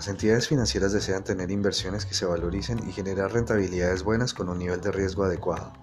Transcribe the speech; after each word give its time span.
Las 0.00 0.08
entidades 0.08 0.48
financieras 0.48 0.92
desean 0.92 1.24
tener 1.24 1.50
inversiones 1.50 2.06
que 2.06 2.14
se 2.14 2.24
valoricen 2.24 2.88
y 2.88 2.92
generar 2.92 3.34
rentabilidades 3.34 4.02
buenas 4.02 4.32
con 4.32 4.48
un 4.48 4.58
nivel 4.58 4.80
de 4.80 4.90
riesgo 4.90 5.24
adecuado. 5.24 5.74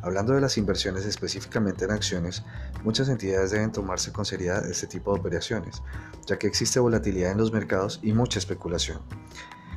Hablando 0.00 0.32
de 0.32 0.40
las 0.40 0.58
inversiones 0.58 1.06
específicamente 1.06 1.84
en 1.84 1.92
acciones, 1.92 2.42
muchas 2.82 3.08
entidades 3.08 3.52
deben 3.52 3.70
tomarse 3.70 4.10
con 4.10 4.24
seriedad 4.24 4.68
este 4.68 4.88
tipo 4.88 5.14
de 5.14 5.20
operaciones, 5.20 5.80
ya 6.26 6.40
que 6.40 6.48
existe 6.48 6.80
volatilidad 6.80 7.30
en 7.30 7.38
los 7.38 7.52
mercados 7.52 8.00
y 8.02 8.12
mucha 8.12 8.40
especulación. 8.40 8.98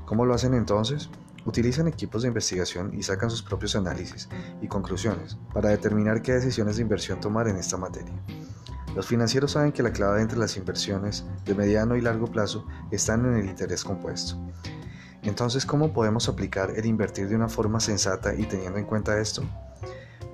¿Cómo 0.08 0.26
lo 0.26 0.34
hacen 0.34 0.56
entonces? 0.56 1.12
Utilizan 1.46 1.88
equipos 1.88 2.24
de 2.24 2.30
investigación 2.30 2.92
y 2.92 3.04
sacan 3.04 3.30
sus 3.30 3.44
propios 3.44 3.76
análisis 3.76 4.30
y 4.64 4.68
conclusiones 4.68 5.38
para 5.54 5.70
determinar 5.70 6.24
qué 6.24 6.34
decisiones 6.34 6.78
de 6.78 6.82
inversión 6.82 7.20
tomar 7.20 7.48
en 7.48 7.58
esta 7.58 7.78
materia. 7.78 8.20
Los 8.96 9.08
financieros 9.08 9.52
saben 9.52 9.74
que 9.74 9.84
la 9.84 9.92
clave 9.92 10.22
entre 10.22 10.38
las 10.38 10.56
inversiones 10.56 11.26
de 11.44 11.54
mediano 11.54 11.98
y 11.98 12.02
largo 12.02 12.28
plazo 12.28 12.66
están 12.92 13.26
en 13.26 13.36
el 13.36 13.46
interés 13.46 13.84
compuesto. 13.84 14.38
Entonces, 15.22 15.66
¿cómo 15.66 15.92
podemos 15.92 16.30
aplicar 16.30 16.72
el 16.78 16.86
invertir 16.86 17.28
de 17.28 17.36
una 17.36 17.50
forma 17.50 17.82
sensata 17.82 18.34
y 18.34 18.46
teniendo 18.46 18.80
en 18.80 18.86
cuenta 18.86 19.20
esto? 19.20 19.44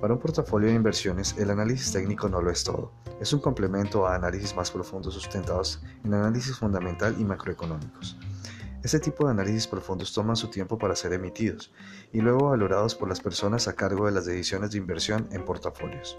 Para 0.00 0.14
un 0.14 0.20
portafolio 0.20 0.68
de 0.68 0.74
inversiones, 0.74 1.34
el 1.38 1.50
análisis 1.50 1.92
técnico 1.92 2.28
no 2.28 2.40
lo 2.40 2.50
es 2.50 2.62
todo. 2.62 2.92
Es 3.20 3.32
un 3.32 3.40
complemento 3.40 4.06
a 4.06 4.14
análisis 4.14 4.54
más 4.54 4.70
profundos 4.70 5.14
sustentados 5.14 5.82
en 6.04 6.14
análisis 6.14 6.56
fundamental 6.56 7.16
y 7.18 7.24
macroeconómicos. 7.24 8.16
Este 8.84 9.00
tipo 9.00 9.24
de 9.24 9.32
análisis 9.32 9.66
profundos 9.66 10.12
toman 10.12 10.36
su 10.36 10.48
tiempo 10.48 10.78
para 10.78 10.94
ser 10.94 11.12
emitidos 11.12 11.72
y 12.12 12.20
luego 12.20 12.50
valorados 12.50 12.94
por 12.94 13.08
las 13.08 13.20
personas 13.20 13.66
a 13.66 13.74
cargo 13.74 14.06
de 14.06 14.12
las 14.12 14.26
decisiones 14.26 14.72
de 14.72 14.78
inversión 14.78 15.28
en 15.32 15.44
portafolios. 15.44 16.18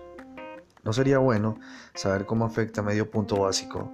¿No 0.83 0.91
sería 0.91 1.17
bueno 1.17 1.57
saber 1.95 2.25
cómo 2.25 2.45
afecta 2.45 2.81
medio 2.81 3.09
punto 3.09 3.37
básico 3.37 3.91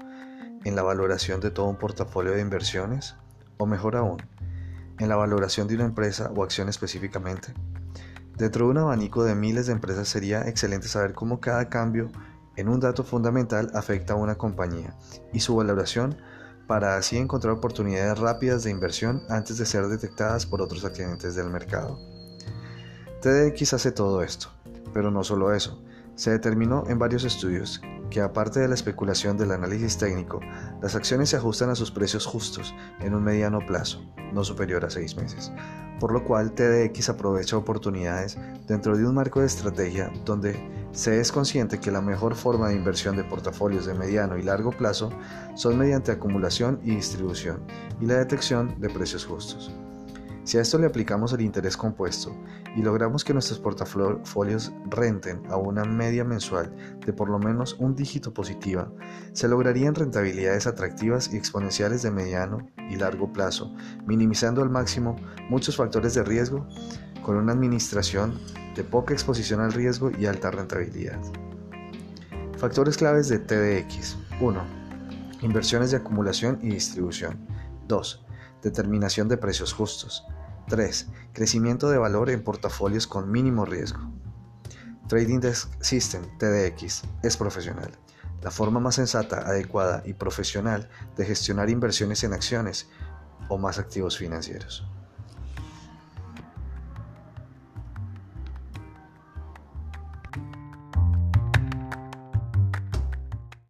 en 0.63 0.75
la 0.75 0.81
valoración 0.81 1.39
de 1.39 1.51
todo 1.51 1.67
un 1.67 1.77
portafolio 1.77 2.31
de 2.31 2.41
inversiones? 2.41 3.15
O 3.57 3.67
mejor 3.67 3.95
aún, 3.95 4.17
en 4.97 5.07
la 5.07 5.15
valoración 5.15 5.67
de 5.67 5.75
una 5.75 5.85
empresa 5.85 6.31
o 6.35 6.43
acción 6.43 6.67
específicamente. 6.67 7.53
Dentro 8.37 8.65
de 8.65 8.71
un 8.71 8.77
abanico 8.79 9.23
de 9.23 9.35
miles 9.35 9.67
de 9.67 9.73
empresas 9.73 10.07
sería 10.07 10.47
excelente 10.47 10.87
saber 10.87 11.13
cómo 11.13 11.39
cada 11.39 11.69
cambio 11.69 12.09
en 12.55 12.69
un 12.69 12.79
dato 12.79 13.03
fundamental 13.03 13.69
afecta 13.75 14.13
a 14.13 14.17
una 14.17 14.35
compañía 14.35 14.95
y 15.31 15.41
su 15.41 15.55
valoración 15.55 16.17
para 16.65 16.97
así 16.97 17.17
encontrar 17.17 17.53
oportunidades 17.53 18.17
rápidas 18.17 18.63
de 18.63 18.71
inversión 18.71 19.23
antes 19.29 19.59
de 19.59 19.65
ser 19.65 19.87
detectadas 19.87 20.47
por 20.47 20.61
otros 20.61 20.83
accidentes 20.85 21.35
del 21.35 21.49
mercado. 21.49 21.99
TDX 23.21 23.73
hace 23.73 23.91
todo 23.91 24.23
esto, 24.23 24.47
pero 24.91 25.11
no 25.11 25.23
solo 25.23 25.53
eso. 25.53 25.83
Se 26.19 26.31
determinó 26.31 26.83
en 26.87 26.99
varios 26.99 27.23
estudios 27.23 27.81
que 28.09 28.19
aparte 28.19 28.59
de 28.59 28.67
la 28.67 28.73
especulación 28.73 29.37
del 29.37 29.53
análisis 29.53 29.97
técnico, 29.97 30.41
las 30.81 30.93
acciones 30.93 31.29
se 31.29 31.37
ajustan 31.37 31.69
a 31.69 31.75
sus 31.75 31.91
precios 31.91 32.25
justos 32.25 32.75
en 32.99 33.13
un 33.13 33.23
mediano 33.23 33.65
plazo, 33.65 34.03
no 34.33 34.43
superior 34.43 34.83
a 34.83 34.89
seis 34.89 35.15
meses, 35.15 35.49
por 35.97 36.11
lo 36.11 36.25
cual 36.25 36.51
TDX 36.51 37.07
aprovecha 37.07 37.55
oportunidades 37.55 38.37
dentro 38.67 38.97
de 38.97 39.07
un 39.07 39.15
marco 39.15 39.39
de 39.39 39.45
estrategia 39.45 40.11
donde 40.25 40.59
se 40.91 41.21
es 41.21 41.31
consciente 41.31 41.79
que 41.79 41.89
la 41.89 42.01
mejor 42.01 42.35
forma 42.35 42.67
de 42.67 42.75
inversión 42.75 43.15
de 43.15 43.23
portafolios 43.23 43.85
de 43.85 43.93
mediano 43.93 44.37
y 44.37 44.43
largo 44.43 44.71
plazo 44.71 45.11
son 45.55 45.77
mediante 45.77 46.11
acumulación 46.11 46.81
y 46.83 46.95
distribución 46.95 47.63
y 48.01 48.07
la 48.07 48.15
detección 48.15 48.75
de 48.81 48.89
precios 48.89 49.25
justos. 49.25 49.71
Si 50.49 50.57
a 50.57 50.61
esto 50.61 50.79
le 50.79 50.87
aplicamos 50.87 51.31
el 51.31 51.41
interés 51.41 51.77
compuesto 51.77 52.35
y 52.75 52.81
logramos 52.81 53.23
que 53.23 53.33
nuestros 53.33 53.59
portafolios 53.59 54.73
renten 54.89 55.43
a 55.47 55.57
una 55.57 55.85
media 55.85 56.23
mensual 56.23 56.75
de 57.05 57.13
por 57.13 57.29
lo 57.29 57.37
menos 57.37 57.75
un 57.77 57.93
dígito 57.93 58.33
positiva, 58.33 58.91
se 59.33 59.47
lograrían 59.47 59.93
rentabilidades 59.93 60.65
atractivas 60.65 61.31
y 61.31 61.37
exponenciales 61.37 62.01
de 62.01 62.09
mediano 62.09 62.67
y 62.89 62.95
largo 62.95 63.31
plazo, 63.31 63.75
minimizando 64.07 64.63
al 64.63 64.71
máximo 64.71 65.17
muchos 65.51 65.75
factores 65.75 66.15
de 66.15 66.23
riesgo 66.23 66.67
con 67.21 67.37
una 67.37 67.53
administración 67.53 68.39
de 68.75 68.83
poca 68.83 69.13
exposición 69.13 69.61
al 69.61 69.71
riesgo 69.71 70.09
y 70.09 70.25
alta 70.25 70.49
rentabilidad. 70.49 71.19
Factores 72.57 72.97
claves 72.97 73.29
de 73.29 73.37
TDX. 73.37 74.17
1. 74.41 74.61
Inversiones 75.43 75.91
de 75.91 75.97
acumulación 75.97 76.57
y 76.63 76.69
distribución. 76.71 77.37
2. 77.87 78.25
Determinación 78.63 79.27
de 79.27 79.37
precios 79.37 79.73
justos. 79.73 80.25
3. 80.69 81.07
Crecimiento 81.33 81.89
de 81.89 81.97
valor 81.97 82.29
en 82.29 82.43
portafolios 82.43 83.07
con 83.07 83.29
mínimo 83.29 83.65
riesgo. 83.65 83.99
Trading 85.07 85.39
Desk 85.39 85.69
System, 85.81 86.21
TDX, 86.37 87.03
es 87.23 87.35
profesional. 87.35 87.91
La 88.41 88.51
forma 88.51 88.79
más 88.79 88.95
sensata, 88.95 89.39
adecuada 89.39 90.03
y 90.05 90.13
profesional 90.13 90.87
de 91.17 91.25
gestionar 91.25 91.69
inversiones 91.69 92.23
en 92.23 92.33
acciones 92.33 92.87
o 93.49 93.57
más 93.57 93.79
activos 93.79 94.17
financieros. 94.17 94.87